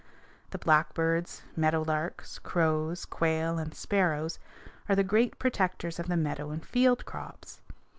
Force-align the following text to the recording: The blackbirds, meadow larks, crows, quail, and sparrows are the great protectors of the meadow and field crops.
The 0.49 0.57
blackbirds, 0.57 1.43
meadow 1.55 1.83
larks, 1.83 2.39
crows, 2.39 3.05
quail, 3.05 3.59
and 3.59 3.71
sparrows 3.75 4.39
are 4.89 4.95
the 4.95 5.03
great 5.03 5.37
protectors 5.37 5.99
of 5.99 6.07
the 6.07 6.17
meadow 6.17 6.49
and 6.49 6.65
field 6.65 7.05
crops. 7.05 7.61